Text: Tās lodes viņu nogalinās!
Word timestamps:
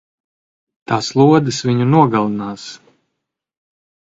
Tās 0.91 1.09
lodes 1.21 1.59
viņu 1.67 1.87
nogalinās! 1.91 2.67